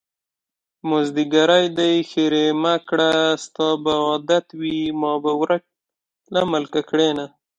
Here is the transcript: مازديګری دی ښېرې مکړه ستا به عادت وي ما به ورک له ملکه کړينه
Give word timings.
مازديګری 0.89 1.65
دی 1.77 1.93
ښېرې 2.09 2.45
مکړه 2.63 3.11
ستا 3.43 3.67
به 3.83 3.93
عادت 4.07 4.45
وي 4.59 4.79
ما 5.01 5.13
به 5.23 5.31
ورک 5.41 5.63
له 6.33 6.41
ملکه 6.51 6.81
کړينه 6.89 7.25